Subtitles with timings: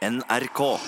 [0.00, 0.80] NRK.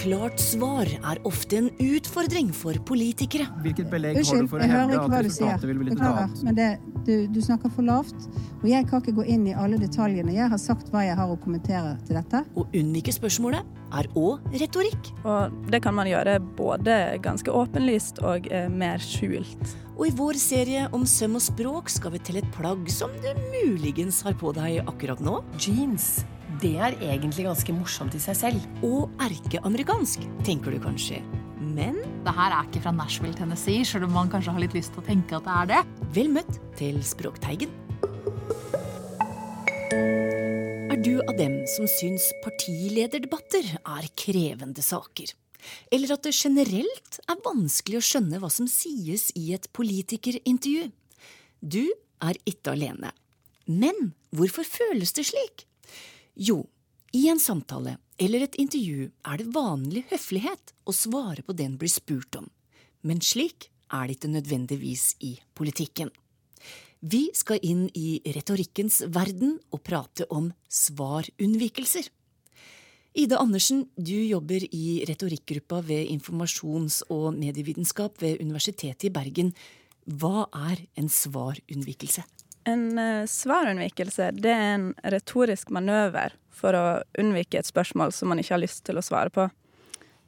[0.00, 3.46] Klart svar er ofte en utfordring for politikere.
[3.64, 5.50] Hvilket belegg har du Unnskyld, for å jeg hører hevde ikke at hva du sier.
[5.50, 6.68] resultatet blitt et Beklager, men det,
[7.08, 8.28] du, du snakker for lavt.
[8.60, 10.32] Og jeg kan ikke gå inn i alle detaljene.
[10.36, 12.42] Jeg har sagt hva jeg har å kommentere til dette.
[12.44, 15.12] Å unnvike spørsmålet er òg retorikk.
[15.24, 19.76] Og det kan man gjøre både ganske åpenlyst og eh, mer skjult.
[20.00, 23.30] Og i vår serie om søm og språk skal vi til et plagg som du
[23.52, 25.42] muligens har på deg akkurat nå.
[25.60, 26.22] Jeans.
[26.60, 28.64] Det er egentlig ganske morsomt i seg selv.
[28.84, 31.22] Og erkeamerikansk, tenker du kanskje.
[31.56, 34.92] Men Det her er ikke fra Nashville, Tennessee, selv om man kanskje har litt lyst
[34.92, 35.78] til å tenke at det er det.
[36.12, 37.72] vel møtt til Språkteigen.
[40.92, 45.32] Er du av dem som syns partilederdebatter er krevende saker?
[45.88, 50.92] Eller at det generelt er vanskelig å skjønne hva som sies i et politikerintervju?
[51.64, 51.88] Du
[52.20, 53.16] er ikke alene.
[53.64, 55.64] Men hvorfor føles det slik?
[56.40, 56.62] Jo,
[57.12, 61.74] i en samtale eller et intervju er det vanlig høflighet å svare på det en
[61.76, 62.46] blir spurt om,
[63.04, 66.08] men slik er det ikke nødvendigvis i politikken.
[67.04, 72.08] Vi skal inn i retorikkens verden og prate om svarunnvikelser.
[73.20, 79.52] Ida Andersen, du jobber i retorikkgruppa ved informasjons- og medievitenskap ved Universitetet i Bergen.
[80.08, 82.24] Hva er en svarunnvikelse?
[82.68, 86.84] En eh, svarunnvikelse det er en retorisk manøver for å
[87.18, 89.48] unnvike et spørsmål som man ikke har lyst til å svare på.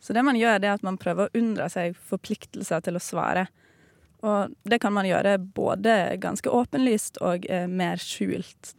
[0.02, 3.02] Så det man gjør, det er at man prøver å unndra seg forpliktelser til å
[3.02, 3.46] svare.
[4.22, 8.72] Og det kan man gjøre både ganske åpenlyst og eh, mer skjult.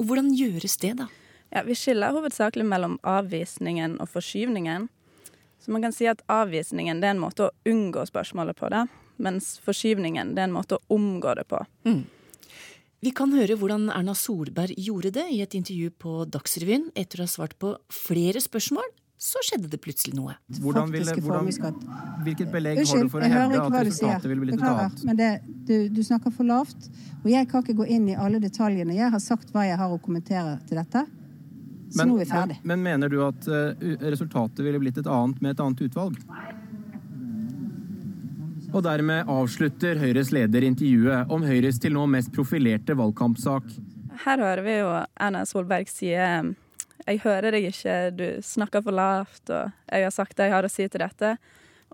[0.00, 1.08] Og hvordan gjøres det, da?
[1.54, 4.88] Ja, vi skiller hovedsakelig mellom avvisningen og forskyvningen.
[5.62, 8.84] Så man kan si at avvisningen det er en måte å unngå spørsmålet på, det,
[9.22, 11.62] mens forskyvningen det er en måte å omgå det på.
[13.06, 16.88] Vi kan høre hvordan Erna Solberg gjorde det i et intervju på Dagsrevyen.
[16.98, 18.88] Etter å ha svart på flere spørsmål,
[19.22, 20.34] så skjedde det plutselig noe.
[20.58, 21.46] Hvordan ville, hvordan,
[22.26, 25.04] hvilket belegg har du for å hevde at resultatet ville blitt et annet?
[25.06, 25.30] men det,
[25.68, 26.90] du, du snakker for lavt.
[27.22, 28.98] Og jeg kan ikke gå inn i alle detaljene.
[28.98, 31.06] Jeg har sagt hva jeg har å kommentere til dette.
[31.06, 32.58] Så Men, nå er vi ferdig.
[32.64, 36.18] men, men mener du at eh, resultatet ville blitt et annet med et annet utvalg?
[38.74, 43.68] Og dermed avslutter Høyres leder intervjuet om Høyres til nå mest profilerte valgkampsak.
[44.24, 46.12] Her hører vi jo Erna Solberg si
[47.06, 50.66] jeg hører deg ikke, du snakker for lavt, og jeg har sagt det jeg har
[50.66, 51.36] å si til dette.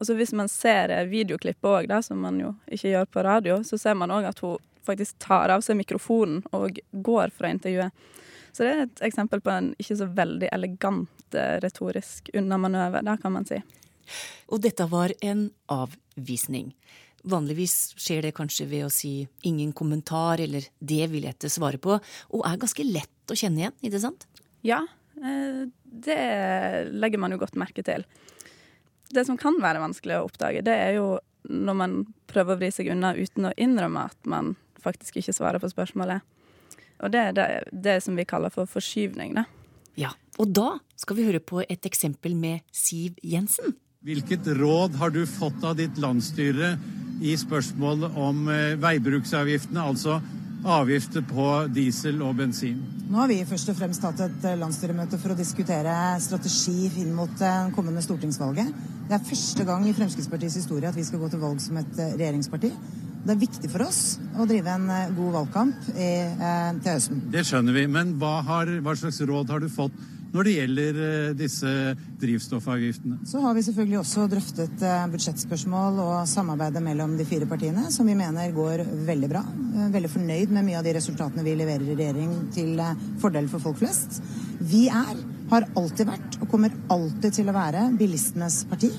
[0.01, 3.77] Og så hvis man ser videoklippet òg, som man jo ikke gjør på radio, så
[3.81, 4.57] ser man òg at hun
[4.87, 7.93] faktisk tar av seg mikrofonen og går fra intervjuet.
[8.53, 13.17] Så det er et eksempel på en ikke så veldig elegant eh, retorisk unnamanøver, da
[13.21, 13.61] kan man si.
[14.53, 16.73] Og dette var en avvisning.
[17.23, 19.13] Vanligvis skjer det kanskje ved å si
[19.47, 23.63] ingen kommentar eller det vil jeg ikke svare på, og er ganske lett å kjenne
[23.63, 24.27] igjen, ikke sant?
[24.67, 24.81] Ja,
[25.23, 26.23] eh, det
[26.91, 28.05] legger man jo godt merke til.
[29.13, 31.07] Det som kan være vanskelig å oppdage, det er jo
[31.47, 31.97] når man
[32.31, 36.23] prøver å vri seg unna uten å innrømme at man faktisk ikke svarer på spørsmålet.
[37.03, 39.47] Og det er det, det som vi kaller for forskyvning, da.
[39.99, 43.77] Ja, og da skal vi høre på et eksempel med Siv Jensen.
[44.03, 46.73] Hvilket råd har du fått av ditt landsstyre
[47.23, 50.17] i spørsmålet om eh, veibruksavgiftene, altså
[50.67, 52.81] avgifter på diesel og bensin?
[53.07, 57.13] Nå har vi først og fremst hatt et eh, landsstyremøte for å diskutere strategi inn
[57.15, 58.73] mot det kommende stortingsvalget.
[59.07, 62.03] Det er første gang i Fremskrittspartiets historie at vi skal gå til valg som et
[62.03, 62.73] eh, regjeringsparti.
[63.23, 67.23] Det er viktig for oss å drive en eh, god valgkamp i, eh, til høsten.
[67.31, 69.95] Det skjønner vi, men hva, har, hva slags råd har du fått
[70.33, 71.71] når det gjelder eh, disse
[72.23, 73.19] drivstoffavgiftene?
[73.29, 78.09] Så har vi selvfølgelig også drøftet eh, budsjettspørsmål og samarbeidet mellom de fire partiene, som
[78.09, 79.45] vi mener går veldig bra.
[79.45, 82.81] Eh, Veldig fornøyd med mye av de resultatene vi leverer i regjering til
[83.21, 84.23] fordel for folk flest.
[84.73, 85.21] Vi er,
[85.53, 88.93] har alltid vært og kommer alltid til å være bilistenes parti.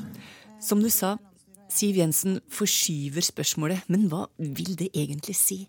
[0.62, 1.16] Som du sa,
[1.74, 5.63] Siv Jensen forskyver spørsmålet, men hva vil det egentlig si?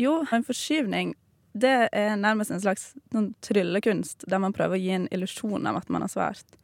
[0.00, 1.14] Jo, en forskyvning
[1.52, 5.80] det er nærmest en slags sånn tryllekunst, der man prøver å gi en illusjon av
[5.80, 6.56] at man har svart.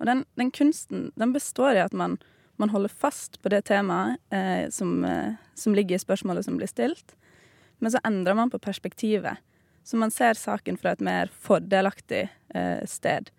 [0.00, 2.18] Og den, den kunsten den består i at man,
[2.60, 6.70] man holder fast på det temaet eh, som, eh, som ligger i spørsmålet som blir
[6.70, 7.16] stilt,
[7.82, 9.40] men så endrer man på perspektivet.
[9.84, 13.32] Så man ser saken fra et mer fordelaktig eh, sted.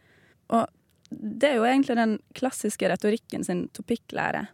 [0.52, 0.66] Og
[1.10, 4.48] det er jo egentlig den klassiske retorikken sin topikklære.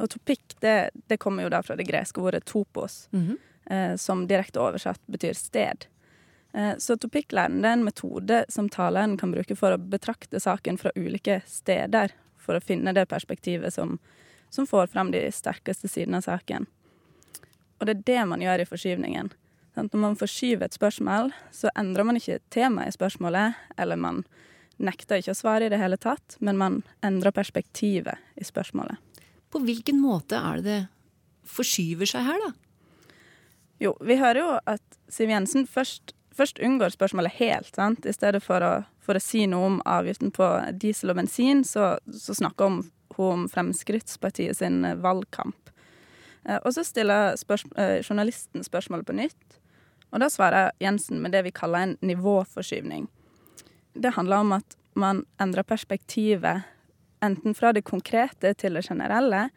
[0.00, 3.34] Og topikk, det, det kommer jo da fra det greske ordet topos eh,
[3.96, 5.84] som direkte oversatt betyr sted.
[6.52, 10.92] Eh, så topikklæren er en metode som taleren kan bruke for å betrakte saken fra
[10.96, 13.98] ulike steder, for å finne det perspektivet som,
[14.50, 16.66] som får frem de sterkeste sidene av saken.
[17.78, 19.30] Og det er det man gjør i forskyvningen.
[19.78, 24.24] Når man forskyver et spørsmål, så endrer man ikke temaet i spørsmålet, eller man
[24.80, 28.98] nekter ikke å svare i det hele tatt, men man endrer perspektivet i spørsmålet.
[29.50, 30.80] På hvilken måte er det det
[31.48, 32.50] forskyver seg her, da?
[33.80, 37.72] Jo, vi hører jo at Siv Jensen først, først unngår spørsmålet helt.
[37.74, 38.04] Sant?
[38.04, 41.94] I stedet for å, for å, si noe om avgiften på diesel og bensin, så,
[42.12, 42.82] så snakker hun
[43.20, 45.72] om Fremskrittspartiet sin valgkamp.
[46.44, 49.58] Eh, og så stiller spørs, eh, journalisten spørsmålet på nytt,
[50.10, 53.08] og da svarer Jensen med det vi kaller en nivåforskyvning.
[53.94, 56.64] Det handler om at man endrer perspektivet
[57.22, 59.48] enten fra det konkrete til det generelle,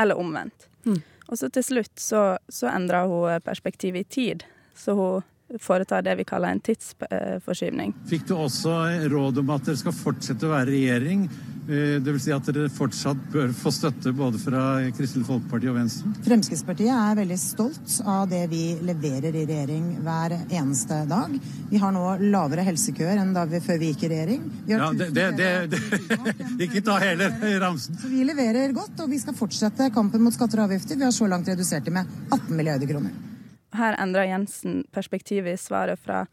[0.00, 0.68] eller omvendt.
[0.86, 1.02] Mm.
[1.28, 4.46] Og så til slutt så, så endra hun perspektivet i tid.
[4.74, 5.22] Så hun
[5.60, 7.94] foretar det vi kaller en tidsforskyvning.
[8.10, 8.76] Fikk du også
[9.12, 11.26] råd om at dere skal fortsette å være regjering?
[11.62, 12.24] Eh, Dvs.
[12.24, 14.62] Si at dere fortsatt bør få støtte både fra
[14.96, 16.10] Kristelig Folkeparti og Venstre?
[16.26, 21.38] Fremskrittspartiet er veldig stolt av det vi leverer i regjering hver eneste dag.
[21.70, 22.04] Vi har nå
[22.34, 24.46] lavere helsekøer enn da vi, før vi gikk i regjering.
[24.70, 25.82] ja, det, det, det,
[26.66, 27.30] Ikke ta hele
[27.62, 27.98] ramsen.
[28.02, 30.98] Så vi leverer godt, og vi skal fortsette kampen mot skatter og avgifter.
[30.98, 33.31] Vi har så langt redusert dem med 18 milliarder kroner.
[33.76, 36.26] Her endrer Jensen perspektivet i svaret fra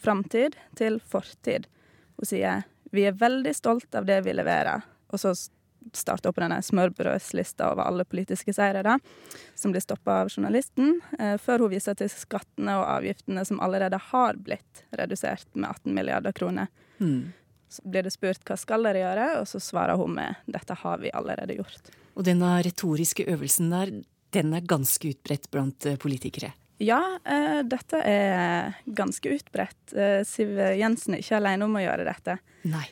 [0.00, 1.66] framtid til fortid.
[2.18, 2.64] Hun sier
[2.94, 4.84] vi er veldig stolt av det vi leverer.
[5.10, 5.34] Og så
[5.92, 8.96] starter opp denne smørbrødslista over alle politiske seire, da,
[9.58, 13.98] som blir stoppa av journalisten, eh, før hun viser til skattene og avgiftene som allerede
[14.10, 16.70] har blitt redusert med 18 milliarder kroner.
[16.98, 17.34] Mm.
[17.68, 21.02] Så blir det spurt hva skal dere gjøre, og så svarer hun med dette har
[21.02, 21.92] vi allerede gjort.
[22.14, 23.96] Og denne retoriske øvelsen der,
[24.34, 26.54] den er ganske utbredt blant eh, politikere?
[26.82, 29.80] Ja, uh, dette er ganske utbredt.
[29.94, 32.38] Uh, Siv Jensen er ikke alene om å gjøre dette.
[32.66, 32.86] Nei.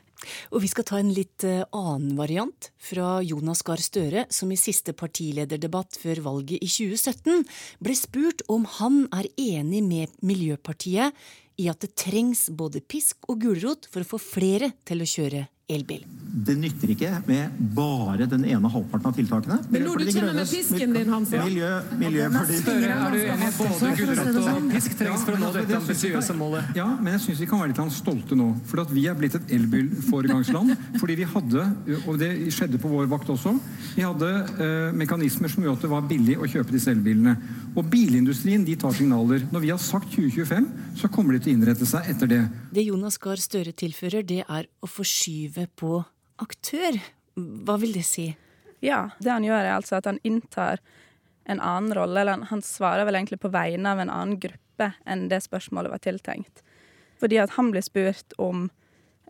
[0.54, 4.58] Og vi skal ta en litt eh, annen variant fra Jonas Gahr Støre, som i
[4.60, 7.42] siste partilederdebatt før valget i 2017
[7.82, 11.16] ble spurt om han er enig med Miljøpartiet
[11.60, 15.46] i at det trengs både pisk og gulrot for å få flere til å kjøre
[15.70, 16.04] elbil.
[16.32, 19.58] Det nytter ikke med bare den ene halvparten av tiltakene.
[19.68, 21.68] Men når du kommer med pisken din, Hansa Miljø,
[22.00, 26.36] miljø Støre, er du enig både gulrot og pisk trengs for å nå dette ambisiøse
[26.38, 26.70] målet?
[26.78, 28.48] Ja, men jeg syns vi kan være litt stolte nå.
[28.70, 30.72] For at vi er blitt et elbilforegangsland.
[31.02, 31.66] fordi vi hadde,
[32.06, 33.52] og det skjedde på vår vakt også,
[33.92, 37.36] vi hadde eh, mekanismer som gjorde at det var billig å kjøpe disse elbilene.
[37.76, 39.44] Og bilindustrien de tar signaler.
[39.52, 42.42] Når vi har sagt 2025, så kommer de til å innrette seg etter det.
[42.72, 46.02] Det Jonas Gahr Støre tilfører, det er å forskyve på
[46.42, 46.98] aktør.
[47.36, 48.30] Hva vil det si?
[48.82, 50.82] Ja, det han gjør er altså at han inntar
[51.44, 55.28] en annen rolle, eller han svarer vel egentlig på vegne av en annen gruppe enn
[55.30, 56.62] det spørsmålet var tiltenkt.
[57.22, 58.70] Fordi at han blir spurt om,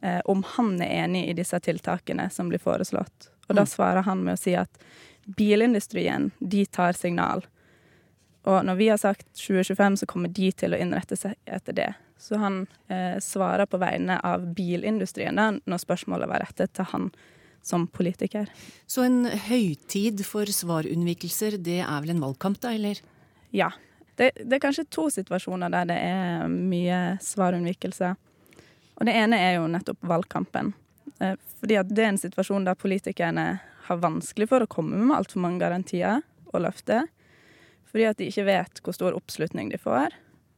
[0.03, 3.31] eh, om han er enig i disse tiltakene som blir foreslått.
[3.49, 3.73] Og da mm.
[3.75, 4.81] svarer han med å si at
[5.37, 7.45] bilindustrien, de tar signal.
[8.49, 11.91] Og når vi har sagt 2025, så kommer de til å innrette seg etter det.
[12.23, 17.09] Så han eh, svarer på vegne av bilindustrien da, når spørsmålet var rettet til han
[17.63, 18.51] som politiker.
[18.87, 22.99] Så en høytid for svarunnvikelser, det er vel en valgkamp, da, eller?
[23.55, 23.71] Ja.
[24.19, 28.13] Det, det, er kanskje to situasjoner der det er mye svarunnvikelse.
[28.99, 30.75] Og det ene er jo nettopp valgkampen.
[31.23, 33.47] Eh, fordi at det er en situasjon der politikerne
[33.87, 36.23] har vanskelig for å komme med altfor mange garantier
[36.53, 37.07] og løfter.
[37.93, 40.15] Fordi at de ikke vet hvor stor oppslutning de får.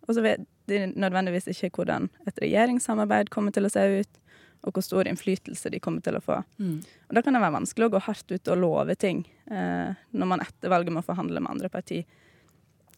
[0.07, 4.21] Og så vet de nødvendigvis ikke hvordan et regjeringssamarbeid kommer til å se ut,
[4.65, 6.39] og hvor stor innflytelse de kommer til å få.
[6.63, 6.79] Mm.
[7.09, 10.31] Og Da kan det være vanskelig å gå hardt ut og love ting eh, når
[10.31, 12.05] man etter valget må forhandle med andre parti.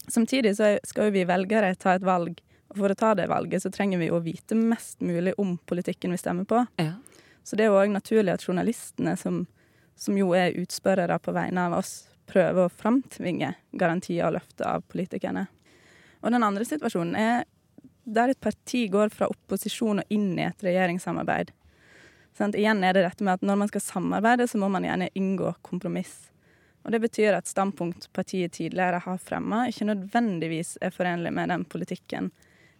[0.07, 2.39] Samtidig så skal jo vi velgere ta et valg,
[2.71, 6.15] og for å ta det valget så trenger vi å vite mest mulig om politikken
[6.15, 6.63] vi stemmer på.
[6.83, 6.95] Ja.
[7.47, 9.45] Så det er jo òg naturlig at journalistene, som,
[9.99, 11.93] som jo er utspørrere på vegne av oss,
[12.27, 15.47] prøver å framtvinge garantier og løfter av politikerne.
[16.23, 17.45] Og den andre situasjonen er
[18.07, 21.51] der et parti går fra opposisjon og inn i et regjeringssamarbeid.
[22.37, 25.11] Sånn, igjen er det dette med at når man skal samarbeide, så må man gjerne
[25.19, 26.29] inngå kompromiss.
[26.87, 31.65] Og Det betyr at standpunkt partiet tidligere har fremma, ikke nødvendigvis er forenlig med den
[31.67, 32.31] politikken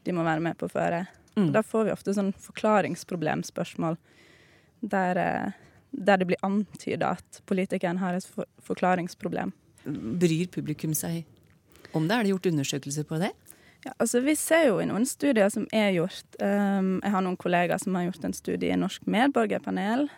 [0.07, 1.07] de må være med på å føre.
[1.35, 1.51] Mm.
[1.53, 3.99] Da får vi ofte sånn forklaringsproblemspørsmål
[4.81, 5.57] der, eh,
[5.91, 9.53] der det blir antyda at politikeren har et for forklaringsproblem.
[9.87, 11.25] Bryr publikum seg
[11.95, 12.17] om det?
[12.17, 13.33] Er det gjort undersøkelser på det?
[13.87, 17.39] Ja, altså Vi ser jo i noen studier som er gjort um, Jeg har noen
[17.39, 20.09] kollegaer som har gjort en studie i Norsk medborgerpanel,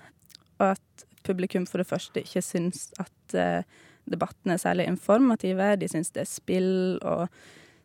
[0.58, 3.60] og at publikum for det første ikke syns at uh,
[4.08, 5.74] debattene er særlig informative.
[5.76, 6.72] De syns det er spill
[7.04, 7.26] og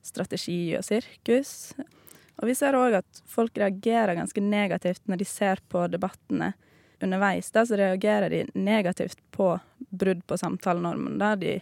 [0.03, 1.73] strategi og sirkus.
[2.39, 6.53] Og vi ser òg at folk reagerer ganske negativt når de ser på debattene
[7.03, 9.53] underveis da, så reagerer de negativt på
[9.89, 11.17] brudd på samtalenormen.
[11.22, 11.33] Da.
[11.39, 11.57] De,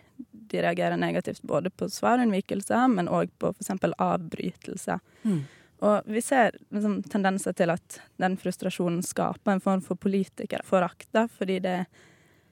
[0.51, 3.74] de reagerer negativt både på svarunnvikelser, men òg på f.eks.
[3.98, 5.01] avbrytelser.
[5.24, 5.41] Mm.
[5.81, 11.25] Og vi ser liksom, tendenser til at den frustrasjonen skaper en form for politikerforakt, da,
[11.39, 11.77] fordi det,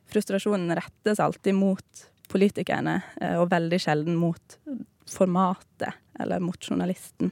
[0.10, 4.58] frustrasjonen rettes alltid mot politikerne, eh, og veldig sjelden mot
[5.10, 7.31] formatet eller mot journalisten.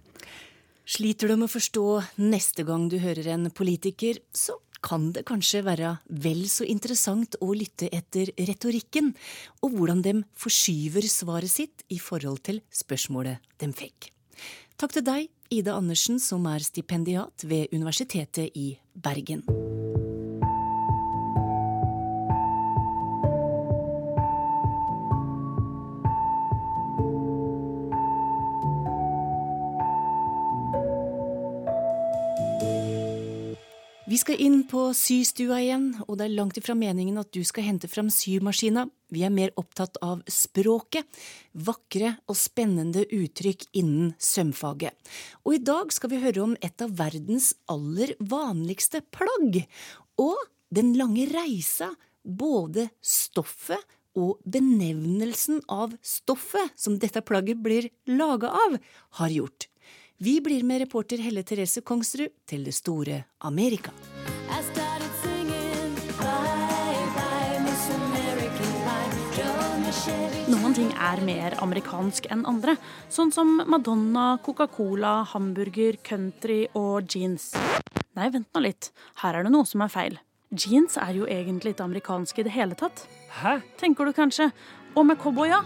[0.87, 1.87] Sliter du med å forstå
[2.23, 4.55] neste gang du hører en politiker, så
[4.85, 9.13] kan det kanskje være vel så interessant å lytte etter retorikken,
[9.63, 14.11] og hvordan de forskyver svaret sitt i forhold til spørsmålet de fikk.
[14.77, 19.45] Takk til deg, Ida Andersen, som er stipendiat ved Universitetet i Bergen.
[34.07, 37.65] Vi skal inn på systua igjen, og det er langt ifra meningen at du skal
[37.65, 38.85] hente fram symaskina.
[39.11, 41.03] Vi er mer opptatt av språket,
[41.51, 44.95] vakre og spennende uttrykk innen sømfaget.
[45.43, 49.65] Og i dag skal vi høre om et av verdens aller vanligste plagg,
[50.15, 50.39] og
[50.71, 51.91] den lange reisa
[52.23, 53.83] både stoffet
[54.15, 58.79] og benevnelsen av stoffet som dette plagget blir laga av,
[59.19, 59.67] har gjort.
[60.19, 63.91] Vi blir med reporter Helle Therese Kongsrud til det store Amerika.
[70.47, 72.73] Noen ting er mer amerikansk enn andre,
[73.13, 77.51] sånn som Madonna, Coca-Cola, hamburger, country og jeans.
[78.17, 78.89] Nei, vent nå litt,
[79.21, 80.17] her er det noe som er feil.
[80.49, 83.05] Jeans er jo egentlig ikke amerikansk i det hele tatt.
[83.43, 83.59] Hæ?
[83.77, 84.49] Tenker du kanskje.
[84.97, 85.61] Og med cowboya?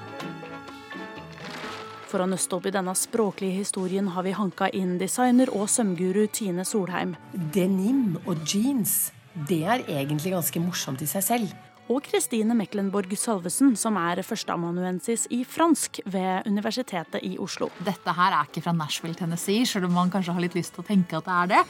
[2.11, 6.25] For å nøste opp i denne språklige historien har vi hanka inn designer og sømguru
[6.27, 7.13] Tine Solheim.
[7.55, 9.13] Denim og jeans,
[9.47, 11.53] det er egentlig ganske morsomt i seg selv.
[11.91, 17.71] Og Kristine Meklenborg Salvesen, som er førsteamanuensis i fransk ved Universitetet i Oslo.
[17.79, 20.83] Dette her er ikke fra Nashville, Tennessee, selv om man kanskje har litt lyst til
[20.83, 21.63] å tenke at det er det.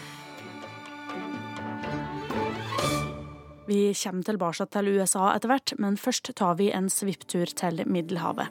[3.70, 8.50] Vi kommer tilbake til USA etter hvert, men først tar vi en svipptur til Middelhavet.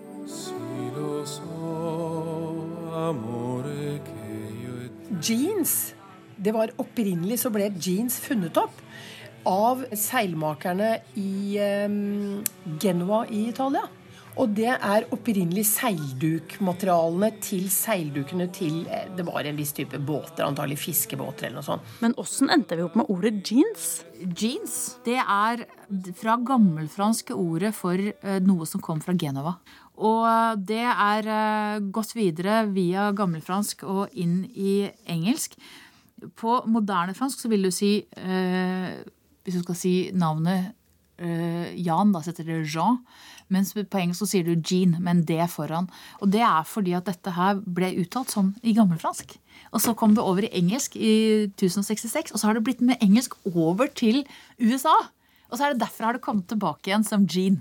[5.22, 5.94] Jeans.
[6.36, 8.76] Det var Opprinnelig så ble jeans funnet opp
[9.48, 11.56] av seilmakerne i
[11.86, 12.40] um,
[12.80, 13.86] Genua i Italia.
[14.38, 20.44] Og det er opprinnelig seildukmaterialene til seildukene til eh, Det var en viss type båter,
[20.46, 21.90] antagelig fiskebåter eller noe sånt.
[22.00, 23.88] Men åssen endte vi opp med ordet jeans?
[24.20, 25.64] Jeans det er
[26.16, 29.58] fra gammelfranske ordet for uh, noe som kom fra Genova.
[30.00, 35.58] Og det er uh, gått videre via gammelfransk og inn i engelsk.
[36.36, 38.88] På moderne fransk så vil du si eh,
[39.40, 40.74] Hvis du skal si navnet
[41.20, 42.98] Jan, da setter det Jean.
[43.52, 45.88] Mens på engelsk så sier du Jean med en D foran.
[46.22, 49.34] Og det er fordi at dette her ble uttalt sånn i gammelfransk.
[49.74, 51.12] Og så kom det over i engelsk i
[51.50, 54.22] 1066, og så har det blitt med engelsk over til
[54.62, 54.96] USA.
[55.50, 57.60] Og så er det derfor har det kommet tilbake igjen som Jean.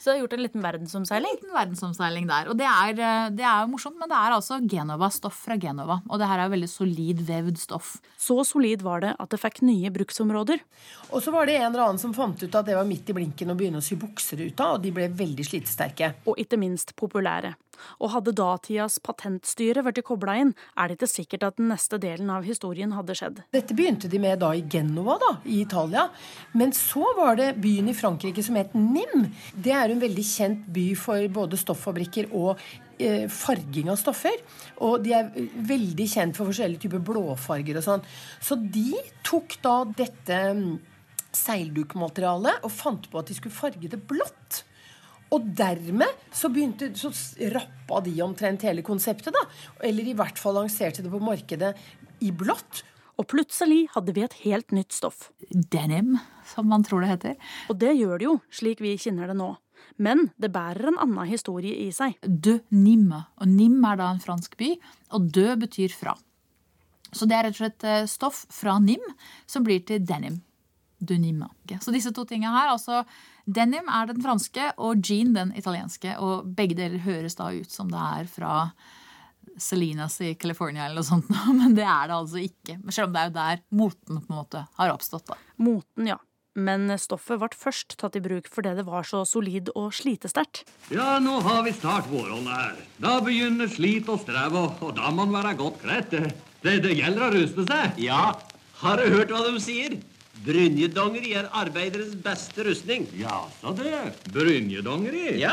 [0.00, 1.28] Så du har gjort en liten verdensomseiling?
[1.28, 2.48] En liten verdensomseiling der.
[2.48, 2.94] Og det er,
[3.36, 5.98] det er jo morsomt, men det er altså Genova, stoff fra Genova.
[6.08, 7.90] Og det her er veldig solid vevd stoff.
[8.16, 10.64] Så solid var det at det fikk nye bruksområder.
[11.10, 13.18] Og så var det en eller annen som fant ut at det var midt i
[13.20, 16.14] blinken å begynne å sy bukser ut av, og de ble veldig slitesterke.
[16.24, 17.52] Og ikke minst populære.
[18.00, 22.30] Og hadde datidas patentstyre vært kobla inn, er det ikke sikkert at den neste delen
[22.32, 23.42] av historien hadde skjedd.
[23.54, 26.08] Dette begynte de med da i Genova, da, i Italia.
[26.56, 29.28] Men så var det byen i Frankrike som het Nim.
[29.54, 32.54] Det er en veldig kjent by for både stoffabrikker og
[33.00, 34.38] eh, farging av stoffer.
[34.86, 35.30] Og de er
[35.70, 38.06] veldig kjent for forskjellige typer blåfarger og sånn.
[38.42, 38.94] Så de
[39.26, 40.72] tok da dette mm,
[41.36, 44.64] seildukmaterialet og fant på at de skulle farge det blått.
[45.30, 47.12] Og dermed så, begynte, så
[47.54, 49.44] rappa de omtrent hele konseptet, da.
[49.86, 51.74] Eller i hvert fall lanserte det på markedet
[52.26, 52.82] i blått.
[53.20, 55.28] Og plutselig hadde vi et helt nytt stoff.
[55.50, 56.16] Denim,
[56.48, 57.50] som man tror det heter.
[57.68, 59.52] Og det gjør det jo, slik vi kjenner det nå.
[60.00, 62.16] Men det bærer en annen historie i seg.
[62.24, 63.26] De Nimme.
[63.40, 64.74] Og Nim er da en fransk by,
[65.16, 66.16] og dø betyr fra.
[67.12, 69.02] Så det er rett og slett eh, stoff fra Nim
[69.50, 70.40] som blir til denim.
[71.00, 73.04] De Så disse to tingene her, altså
[73.46, 76.16] Denim er den franske og jean den italienske.
[76.20, 78.70] Og begge deler høres da ut som det er fra
[79.60, 81.30] Salinas i California eller noe sånt.
[81.60, 82.78] Men det er det altså ikke.
[82.92, 85.32] Selv om det er jo der moten på en måte har oppstått.
[85.32, 85.38] da.
[85.60, 86.18] Moten, ja.
[86.58, 90.64] Men stoffet ble først tatt i bruk fordi det var så solid og slitesterkt.
[90.90, 92.80] Ja, nå har vi snart våronna her.
[93.00, 96.10] Da begynner slit og strev, og da må en være godt kledd.
[96.10, 96.32] Det,
[96.64, 98.00] det, det gjelder å ruste seg.
[98.02, 98.24] Ja,
[98.82, 100.00] har du hørt hva de sier?
[100.40, 103.04] Brynjedongeri er arbeiderens beste rustning.
[103.18, 103.92] Ja, så det.
[104.32, 105.34] Brynjedongeri?
[105.40, 105.52] Ja.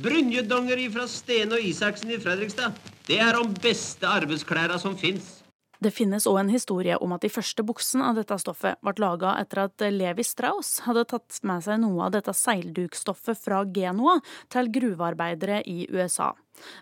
[0.00, 2.72] Brynjedongeri fra Stene og Isaksen i Fredrikstad.
[3.04, 5.42] Det er de beste arbeidsklæra som fins.
[5.82, 9.34] Det finnes òg en historie om at de første buksene av dette stoffet ble laga
[9.42, 14.20] etter at Levi Strauss hadde tatt med seg noe av dette seildukstoffet fra Genoa
[14.54, 16.30] til gruvearbeidere i USA.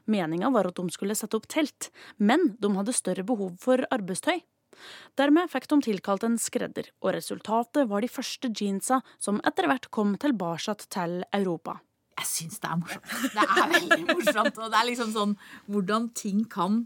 [0.07, 4.38] Meninga var at de skulle sette opp telt, men de hadde større behov for arbeidstøy.
[5.21, 9.91] Dermed fikk de tilkalt en skredder, og resultatet var de første jeansa som etter hvert
[9.95, 11.79] kom tilbake til Europa.
[12.21, 13.15] Jeg syns det er morsomt.
[13.37, 14.59] Det er veldig morsomt.
[14.59, 15.39] Og det er liksom sånn
[15.73, 16.83] hvordan ting kan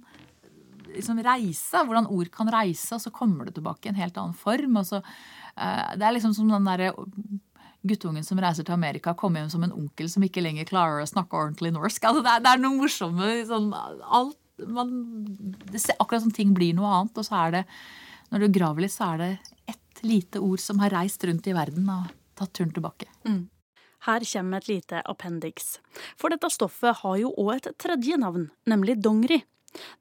[0.94, 1.80] liksom reise.
[1.88, 4.78] Hvordan ord kan reise, og så kommer det tilbake i en helt annen form.
[4.78, 6.92] Og så, uh, det er liksom som den derre
[7.84, 11.10] guttungen som reiser til Amerika, kommer hjem som en onkel som ikke lenger klarer å
[11.10, 12.06] snakke ordentlig norsk.
[12.06, 14.90] Altså, det, er, det er noe morsomme sånn, alt, man,
[15.70, 17.64] det, Akkurat som ting blir noe annet, og så er det
[18.30, 19.30] Når du graver litt, så er det
[19.70, 23.06] ett lite ord som har reist rundt i verden og tatt turen tilbake.
[23.28, 23.44] Mm.
[24.04, 25.78] Her kommer et lite appendix.
[26.18, 29.44] For dette stoffet har jo òg et tredje navn, nemlig dongri.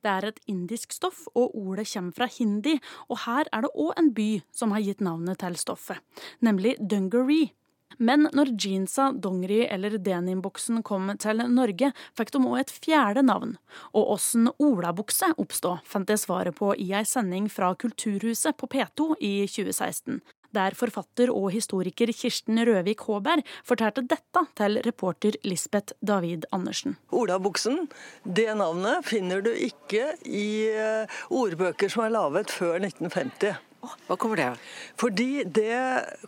[0.03, 2.77] Det er et indisk stoff, og ordet kommer fra hindi,
[3.09, 6.01] og her er det òg en by som har gitt navnet til stoffet,
[6.41, 7.53] nemlig Dungaree.
[7.97, 13.57] Men når jeansa, dongeri eller denimbuksen kom til Norge, fikk de òg et fjerde navn.
[13.93, 19.13] Og åssen olabukse oppstod, fant jeg svaret på i ei sending fra Kulturhuset på P2
[19.19, 20.21] i 2016
[20.53, 26.97] der forfatter og historiker Kirsten Røvik Håberg fortalte dette til reporter Lisbeth David Andersen.
[27.11, 27.87] Olabuksen,
[28.23, 33.72] det navnet finner du ikke i eh, ordbøker som er laget før 1950.
[34.07, 34.61] Hva kommer det av?
[34.99, 35.79] Fordi det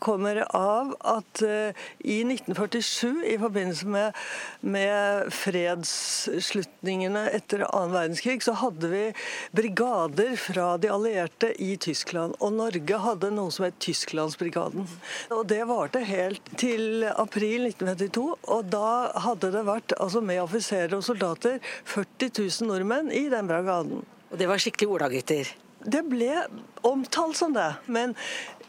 [0.04, 4.18] kommer av at uh, i 1947, i forbindelse med,
[4.76, 9.04] med fredsslutningene etter annen verdenskrig, så hadde vi
[9.56, 12.36] brigader fra de allierte i Tyskland.
[12.44, 14.88] Og Norge hadde noe som het Tysklandsbrigaden.
[15.36, 18.28] Og det varte helt til april 1952.
[18.52, 23.48] Og da hadde det vært, altså med offiserer og soldater, 40 000 nordmenn i den
[23.52, 24.04] brigaden.
[24.32, 25.56] Og det var skikkelig olagutter?
[25.86, 26.34] Det ble
[26.82, 27.76] omtalt som det.
[27.86, 28.16] Men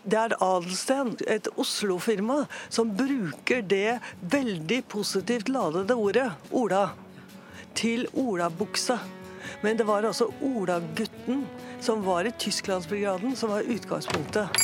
[0.07, 6.91] det er Adelsten, et Oslo-firma, som bruker det veldig positivt ladede ordet Ola
[7.77, 8.99] til olabukse.
[9.63, 11.45] Men det var altså olagutten
[11.81, 14.63] som var i Tysklandsbrigaden, som var utgangspunktet.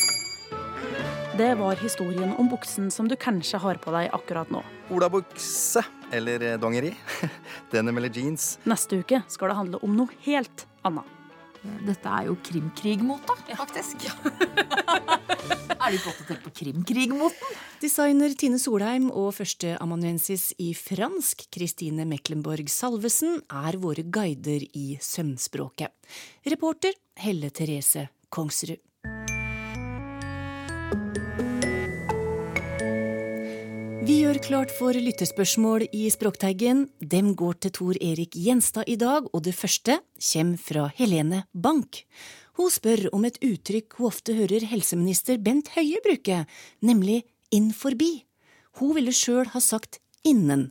[1.38, 4.60] Det var historien om buksen som du kanskje har på deg akkurat nå.
[4.92, 5.80] Olabukse,
[6.12, 6.92] eller dongeri.
[7.72, 8.58] Denim eller jeans.
[8.68, 11.21] Neste uke skal det handle om noe helt annet.
[11.62, 14.08] Dette er jo krimkrigmote, faktisk.
[15.82, 17.58] er du ikke tenke på krimkrigmoten?
[17.82, 25.94] Designer Tine Solheim og førsteamanuensis i fransk Kristine Mecklenborg Salvesen er våre guider i sømspråket.
[26.50, 28.82] Reporter Helle Therese Kongsrud.
[34.12, 36.82] Vi gjør klart for lyttespørsmål i Språkteigen.
[37.00, 42.02] Dem går til Tor Erik Gjenstad i dag, og det første kommer fra Helene Bank.
[42.60, 46.42] Hun spør om et uttrykk hun ofte hører helseminister Bent Høie bruke,
[46.84, 47.22] nemlig
[47.56, 48.26] inn forbi.
[48.82, 50.66] Hun ville sjøl ha sagt innen.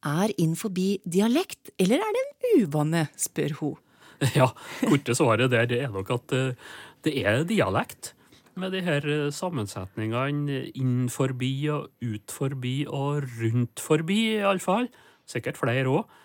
[0.00, 3.76] Er inn forbi dialekt, eller er det en uvane, spør hun.
[4.40, 4.48] Ja,
[4.86, 6.56] korte svaret der er nok at eh,
[7.04, 8.14] det er dialekt
[8.58, 14.88] med de her eh, sammensetningene inn forbi og ut forbi og rundt forbi, iallfall.
[15.28, 16.16] Sikkert flere òg.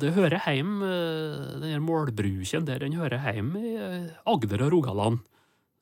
[0.00, 5.20] Det hører hjem, eh, den målbruken der, den hører hjem i eh, Agder og Rogaland.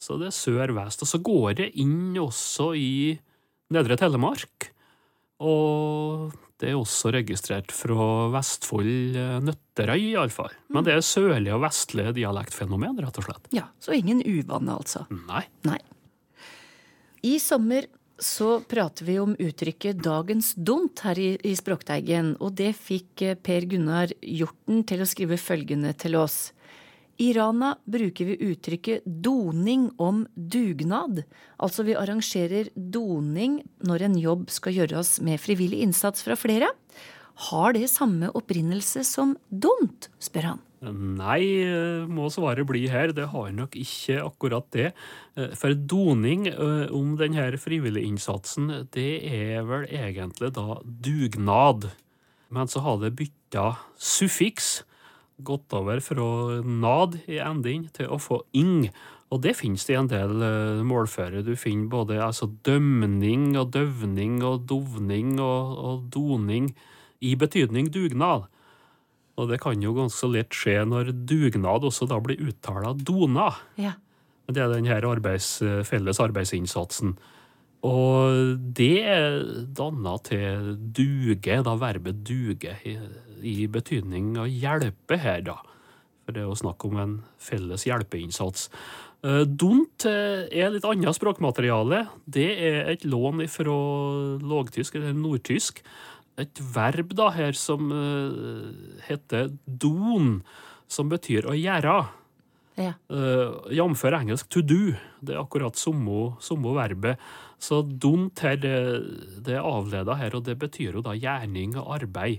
[0.00, 1.02] Så det er sør-vest.
[1.02, 3.18] Og så går det inn også i
[3.74, 4.70] Nedre Telemark.
[5.44, 10.56] Og det er også registrert fra Vestfold, Nøtterøy iallfall.
[10.74, 13.46] Men det er sørlige og vestlige dialektfenomen, rett og slett.
[13.54, 15.04] Ja, Så ingen uvane, altså?
[15.28, 15.44] Nei.
[15.68, 15.78] Nei.
[17.22, 17.86] I sommer
[18.18, 23.66] så prater vi om uttrykket 'dagens dumt' her i, i Språkteigen, og det fikk Per
[23.70, 26.52] Gunnar Hjorten til å skrive følgende til oss.
[27.18, 31.24] I Rana bruker vi uttrykket doning om dugnad.
[31.58, 36.70] Altså vi arrangerer doning når en jobb skal gjøres med frivillig innsats fra flere.
[37.48, 40.64] Har det samme opprinnelse som dont, spør han.
[41.18, 41.66] Nei,
[42.06, 43.10] må svaret bli her.
[43.10, 44.92] Det har nok ikke akkurat det.
[45.58, 51.90] For doning om denne frivilliginnsatsen, det er vel egentlig da dugnad.
[52.54, 54.84] Men så har det bytta suffiks
[55.38, 56.26] gått over fra
[56.64, 58.88] nad i enden til å få ing.
[59.28, 61.44] Og det finnes det i en del uh, målføre.
[61.44, 66.70] Du finner både altså, dømning og døvning og dovning og, og, doning
[67.20, 68.48] i betydning dugnad.
[69.38, 73.52] Og det kan jo ganske lett skje når dugnad også da blir uttala dona.
[73.78, 73.94] Ja.
[74.48, 77.18] Det er den her arbeids, felles arbeidsinnsatsen.
[77.86, 79.36] Og det er
[79.76, 82.74] danna til duge, da verbet duge,
[83.42, 85.58] i, betydning av hjelpe her, da.
[86.24, 88.68] For det er jo snakk om en felles hjelpeinnsats.
[89.26, 92.04] Eh, Dont eh, er litt annet språkmateriale.
[92.26, 93.78] Det er et lån fra
[94.42, 95.82] lågtysk, eller nordtysk.
[96.38, 100.38] Et verb da her som eh, heter don,
[100.88, 101.98] som betyr å gjøre.
[102.78, 102.92] Ja.
[103.10, 104.04] Uh, Jf.
[104.04, 104.94] engelsk 'to do'.
[105.20, 107.18] Det er akkurat samme verbet.
[107.58, 109.02] Så dumt her, det,
[109.42, 112.38] det er avleda her, og det betyr jo da gjerning og arbeid.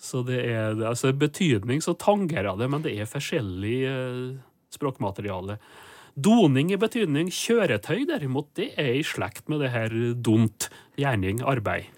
[0.00, 4.38] Så det er altså betydning så tangerer det, men det er forskjellig uh,
[4.72, 5.58] språkmateriale.
[6.16, 10.70] Doning i betydning kjøretøy, derimot, det er i slekt med det her dumt.
[10.98, 11.88] Gjerning, arbeid.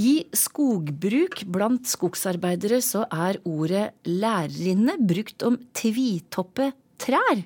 [0.00, 7.42] I skogbruk blant skogsarbeidere så er ordet lærerinne brukt om tvitoppe trær.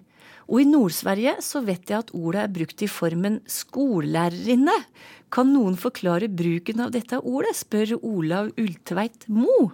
[0.49, 4.77] Og i Nord-Sverige så vet jeg at ordet er brukt i formen skolelærerinne.
[5.35, 9.71] Kan noen forklare bruken av dette ordet, spør Olav Ultveit Mo.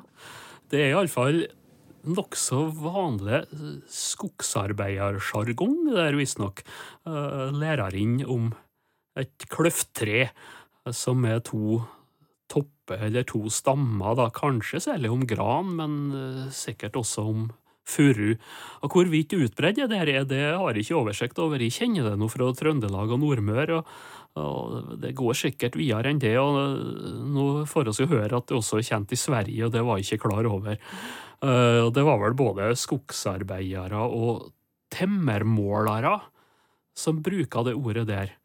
[0.71, 1.43] Det er iallfall
[2.09, 3.43] nokså vanlig
[3.93, 6.63] skogsarbeidersjargong, det er visstnok.
[7.05, 8.53] Lærerinn Lærerinne om
[9.21, 10.31] et kløfttre
[10.97, 11.81] som er to
[12.51, 14.29] topper eller to stammer, da.
[14.35, 17.49] Kanskje særlig om gran, men uh, sikkert også om
[17.91, 18.37] furu.
[18.81, 21.61] Og Hvorvidt utbredt det er, det har jeg ikke oversikt over.
[21.61, 23.81] Jeg kjenner det nå fra Trøndelag og Nordmøre.
[23.81, 26.37] og, og Det går sikkert videre enn det.
[26.39, 26.57] og
[27.35, 30.09] Nå får vi høre at det også er kjent i Sverige, og det var jeg
[30.09, 30.81] ikke klar over.
[31.43, 34.51] Uh, Det var vel både skogsarbeidere og
[34.91, 36.19] temmermålere
[36.97, 38.40] som bruker det ordet der.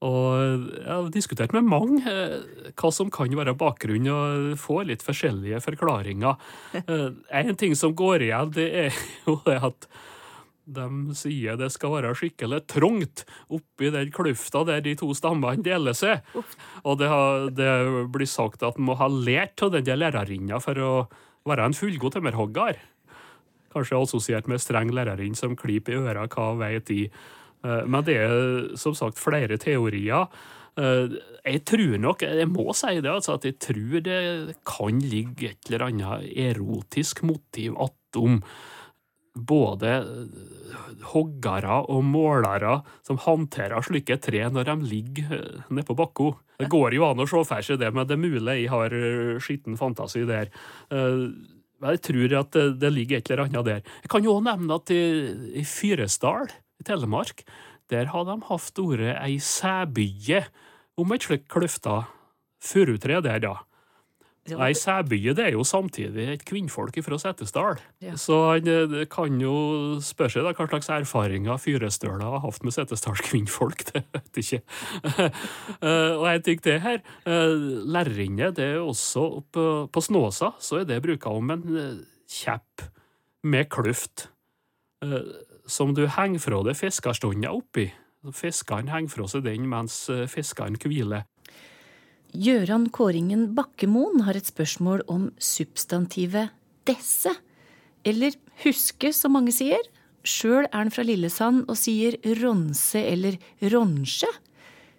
[0.00, 5.04] Og jeg har diskutert med mange eh, hva som kan være bakgrunnen, og få litt
[5.04, 6.40] forskjellige forklaringer.
[6.90, 9.86] Eh, en ting som går igjen, det er jo det at
[10.70, 15.96] de sier det skal være skikkelig trangt oppi den kløfta der de to stammene deler
[15.96, 16.22] seg.
[16.84, 17.72] Og det, har, det
[18.14, 20.92] blir sagt at man må ha lært av den lærerinna for å
[21.48, 22.78] være en fullgod tømmerhogger.
[23.74, 27.04] Kanskje assosiert med streng lærerinne som klyper i øra, hva veit de.
[27.64, 30.28] Eh, Men det er som sagt flere teorier.
[30.76, 35.50] Eh, Jeg tror nok, jeg må si det, altså, at jeg tror det kan ligge
[35.50, 38.42] et eller annet erotisk motiv attom
[39.34, 39.90] både
[41.12, 46.32] hoggere og målere som håndterer slike tre når de ligger nede på bakka.
[46.58, 48.90] Det går jo an å se for seg det, men det er mulig jeg har
[49.40, 50.50] skitten fantasi der.
[50.90, 53.80] Jeg tror at det, ligger et eller annet der.
[54.02, 57.44] Jeg kan jo også nevne at i Fyresdal i Telemark,
[57.90, 60.44] der har de hatt ordet ei sæbye
[61.00, 62.04] om et slikt kløfta
[62.60, 63.56] furutre der, da.
[64.50, 67.78] Ei sæbye det er jo samtidig et kvinnfolk fra Setesdal.
[68.02, 68.16] Ja.
[68.18, 72.74] Så han eh, kan jo spørre seg da, hva slags erfaringer Fyrestøla har hatt med
[72.74, 73.84] Setesdals kvinnfolk.
[73.90, 74.62] Det vet jeg ikke.
[75.80, 77.52] Eh, og jeg tenker det her, eh,
[77.94, 81.62] lærerinne, det er også på, på Snåsa, så er det bruka om en
[82.28, 82.84] kjepp
[83.48, 84.26] med kløft
[85.70, 87.88] som du henger fra deg fiskerstunda oppi.
[88.36, 91.24] Fiskeren henger fra seg den mens fiskene fiskeren hviler.
[92.30, 96.52] Gjøran Kåringen Bakkemoen har et spørsmål om substantivet
[96.86, 97.32] desse,
[98.06, 99.82] eller huske, som mange sier.
[100.22, 103.40] Sjøl er han fra Lillesand og sier ronse eller
[103.72, 104.28] ronsje.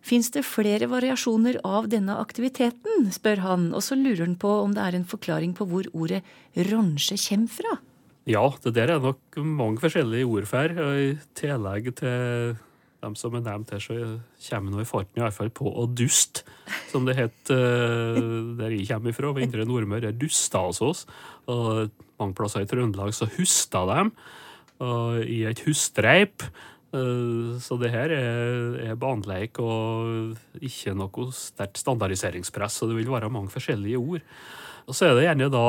[0.02, 4.74] Fins det flere variasjoner av denne aktiviteten, spør han, og så lurer han på om
[4.76, 6.24] det er en forklaring på hvor ordet
[6.72, 7.78] ronsje kommer fra.
[8.32, 10.72] Ja, det der er nok mange forskjellige ord for.
[10.84, 12.56] og I tillegg til
[13.02, 13.96] dem som er nevnt her, så
[14.46, 16.44] kommer nå i farten i hvert fall på å dust,
[16.92, 18.20] som det het eh,
[18.60, 20.12] der jeg kommer ifra, ved Indre Nordmøre.
[20.14, 21.06] dusta hos oss.
[21.50, 21.90] Og
[22.22, 24.14] mange plasser i Trøndelag så husta dem
[24.82, 26.46] i et hustreip.
[26.94, 33.10] Eh, Så det her er, er baneleik og ikke noe sterkt standardiseringspress, så det vil
[33.12, 34.22] være mange forskjellige ord.
[34.88, 35.66] Og så er det gjerne da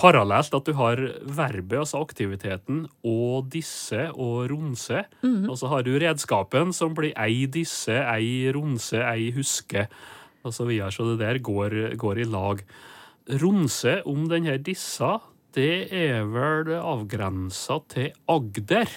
[0.00, 5.02] parallelt at du har verbet, altså aktiviteten, og disse og ronse.
[5.50, 9.86] Og så har du redskapen som blir ei disse, ei ronse, ei huske,
[10.42, 10.88] og så videre.
[10.94, 12.62] Så det der går, går i lag.
[13.42, 15.18] Ronse om denne dissa,
[15.54, 18.88] det er vel avgrensa til Agder,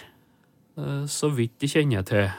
[0.78, 2.30] eh, så vidt jeg kjenner til.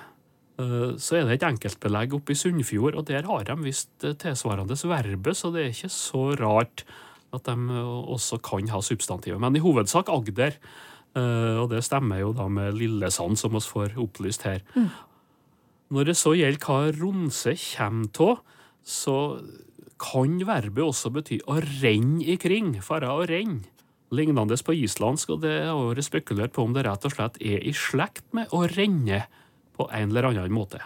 [0.58, 4.14] Eh, Så er det et enkeltbelegg oppe i Sunnfjord, og der har de visst eh,
[4.14, 6.84] tilsvarende verbet, så det er ikke så rart
[7.34, 7.82] at de
[8.14, 9.40] også kan ha substantivet.
[9.42, 10.56] Men i hovedsak Agder,
[11.16, 14.64] eh, og det stemmer jo da med Lillesand, som vi får opplyst her.
[14.74, 14.88] Mm.
[15.94, 18.42] Når det så gjelder hva ronse kommer av,
[18.84, 19.18] så
[20.00, 23.70] kan verbet også bety å renne ikring, fare å renne.
[24.14, 27.64] lignende på islandsk, og det har vært spekulert på om det rett og slett er
[27.66, 29.24] i slekt med å renne
[29.74, 30.78] på en eller annen måte.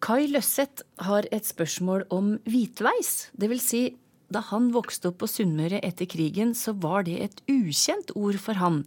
[0.00, 3.28] Kai Løsseth har et spørsmål om hvitveis.
[3.36, 3.82] Det vil si,
[4.32, 8.60] da han vokste opp på Sunnmøre etter krigen, så var det et ukjent ord for
[8.60, 8.82] han.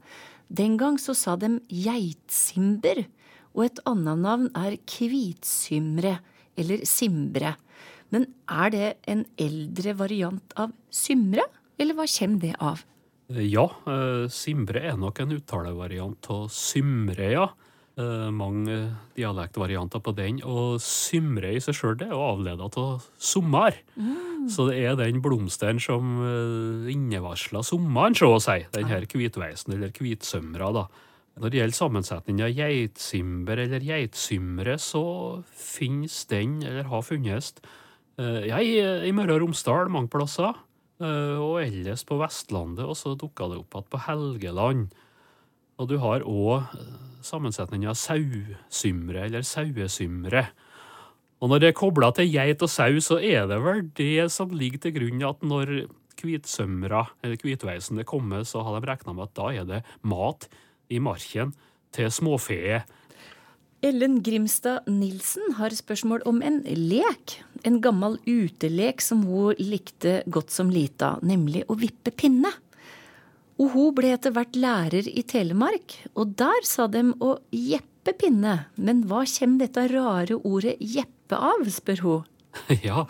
[0.51, 3.05] Den gang så sa dem geitsimber,
[3.55, 6.19] og et annet navn er kvitsymre,
[6.59, 7.55] eller simbre.
[8.11, 11.45] Men er det en eldre variant av symre,
[11.79, 12.83] eller hva kommer det av?
[13.31, 17.47] Ja, eh, simbre er nok en uttalevariant av symre, ja.
[17.99, 18.75] Eh, mange
[19.17, 20.39] dialektvarianter på den.
[20.47, 23.75] Og symre i seg sjøl er jo avleda av sommer.
[23.97, 24.47] Mm.
[24.51, 28.61] Så det er den blomsteren som uh, innevarsler sommeren, så å si.
[28.73, 30.85] Den her hvitveisen, eller hvitsømra, da.
[31.41, 35.03] Når det gjelder sammensetninga geitsimber eller geitsymre, så
[35.51, 37.53] finnes den, eller har funnes,
[38.17, 40.55] uh, ja, i, i Møre og Romsdal mange plasser.
[41.01, 45.01] Uh, og ellers på Vestlandet, og så dukka det opp igjen på Helgeland.
[45.81, 46.69] Og du har òg
[47.25, 50.45] sammensetninga sausymre, eller sauesymre.
[51.41, 54.53] Og når det er kobla til geit og sau, så er det vel det som
[54.53, 55.73] ligger til grunn at når
[56.21, 60.45] hvitsømra, eller hvitveisen, er kommet, så har de regna med at da er det mat
[60.93, 61.55] i marken
[61.95, 62.85] til småfeet.
[63.81, 67.39] Ellen Grimstad Nilsen har spørsmål om en lek.
[67.65, 72.53] En gammel utelek som hun likte godt som lita, nemlig å vippe pinne.
[73.61, 78.55] Og hun ble etter hvert lærer i Telemark, og der sa dem å jeppe pinne.
[78.81, 82.23] Men hva kommer dette rare ordet jeppe av, spør hun.
[82.87, 83.03] ja,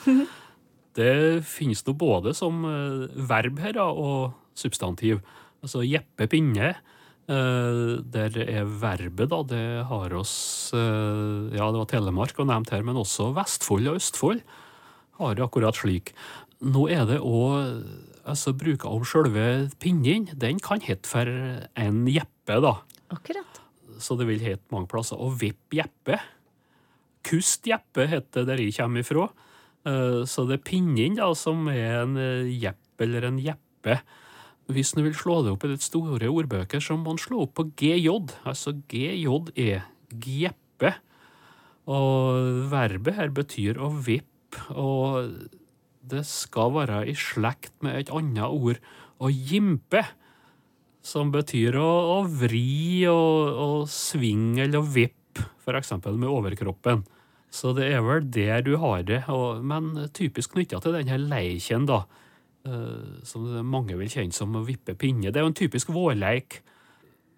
[1.00, 1.14] det
[1.48, 5.22] finnes nå både som eh, verb her og substantiv.
[5.64, 6.74] Altså jeppe pinne.
[7.32, 9.40] eh, Der er verbet, da.
[9.48, 10.36] Det har oss
[10.76, 14.44] eh, Ja, det var Telemark og nevnt her, men også Vestfold og Østfold
[15.22, 16.12] har det akkurat slik.
[16.62, 17.80] Nå er det òg
[18.25, 19.45] altså bruker om sjølve
[19.81, 20.27] pinnen.
[20.39, 22.75] Den kan hete for en jeppe, da.
[23.13, 23.62] Akkurat.
[24.01, 25.19] Så det vil hete mange plasser.
[25.21, 26.19] Og vipp jeppe.
[27.27, 29.27] Kust jeppe heter det der jeg kommer ifra.
[29.86, 33.99] Eh, Så det er pinnen da, som er en eh, jepp eller en jeppe.
[34.71, 37.55] Hvis du vil slå det opp i litt store ordbøker, så må man slå opp
[37.57, 38.07] på GJ.
[38.47, 39.81] Altså GJE.
[40.12, 40.93] Gjeppe.
[41.91, 45.31] Og verbet her betyr å vippe, og
[46.02, 48.82] det skal være i slekt med et annet ord,
[49.22, 50.04] å gimpe,
[51.02, 55.18] som betyr å, å vri og, og svinge eller vippe,
[55.72, 57.06] eksempel med overkroppen.
[57.52, 61.88] Så det er vel der du har det, og, men typisk knytta til denne leiken,
[61.90, 62.02] da,
[62.68, 65.32] eh, som mange vil kjenne som å vippe pinne.
[65.32, 66.62] Det er jo en typisk vårleik.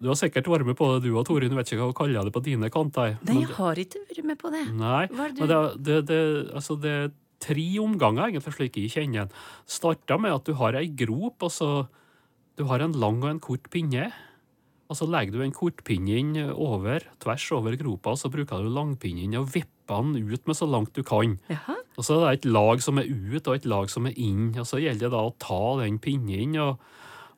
[0.02, 1.50] Du har sikkert vært med på det, du og Torin.
[1.50, 3.16] Du vet ikke hva du kaller det på dine kanter.
[3.24, 4.64] Nei, jeg har ikke vært med på det.
[4.74, 6.22] Nei, det men det, det, det,
[6.58, 7.12] altså det er
[7.44, 9.42] tre omganger, egentlig, slik jeg kjenner den.
[9.68, 11.70] Starta med at du har ei grop, og så
[12.56, 14.08] du har en lang og en kort pinne.
[14.92, 19.38] Og så legger du en kortpinnen over, tvers over gropa, og så bruker du langpinnen
[19.40, 21.38] og vipper den ut med så langt du kan.
[21.50, 21.78] Jaha.
[21.96, 24.52] Og så er det et lag som er ut, og et lag som er inn.
[24.58, 26.84] Og så gjelder det da å ta den pinnen og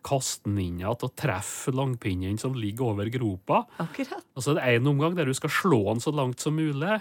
[0.06, 3.64] kaste den inn igjen og treffe langpinnen som ligger over gropa.
[3.82, 4.24] Akkurat.
[4.36, 7.00] Og så er det én omgang der du skal slå den så langt som mulig.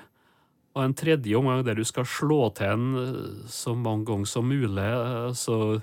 [0.76, 4.48] Og en tredje omgang der du skal slå til den eh, så mange ganger som
[4.52, 4.84] mulig.
[4.84, 5.82] eh, Så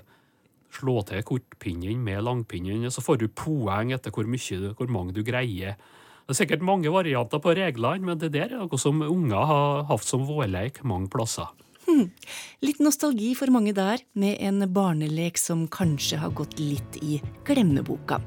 [0.73, 5.21] slå til kortpinnen med langpinnen, så får du poeng etter hvor, mye, hvor mange du
[5.25, 5.77] greier.
[6.23, 9.83] Det er sikkert mange varianter på reglene, men det der er noe som unger har
[9.91, 11.51] hatt som vårleik mange plasser.
[12.65, 18.19] Litt nostalgi for mange der, med en barnelek som kanskje har gått litt i glemmeboka.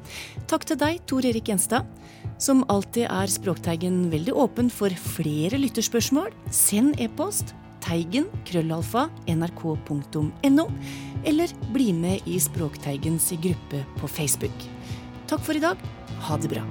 [0.50, 1.86] Takk til deg, Tor Erik Gjenstad.
[2.42, 6.34] Som alltid er Språkteigen veldig åpen for flere lytterspørsmål.
[6.52, 7.54] Send e-post
[7.86, 10.66] teigen krøllalfa nrk.no,
[11.24, 14.68] eller bli med i Språkteigens gruppe på Facebook.
[15.30, 15.80] Takk for i dag.
[16.26, 16.66] Ha det bra.